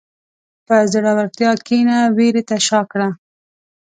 په 0.67 0.75
زړورتیا 0.91 1.51
کښېنه، 1.65 1.97
وېرې 2.17 2.43
ته 2.49 2.55
شا 2.67 2.81
کړه. 2.91 3.09